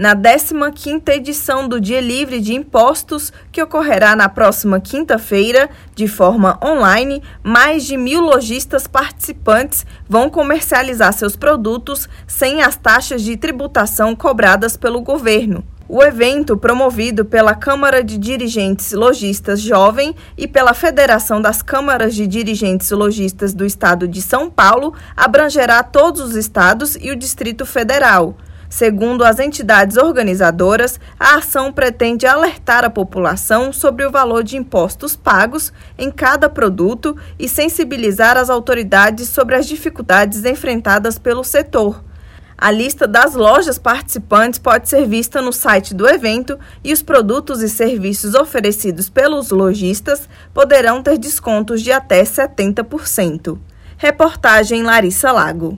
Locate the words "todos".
25.82-26.22